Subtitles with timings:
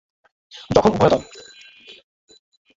[0.71, 1.21] যখন উভয় দল।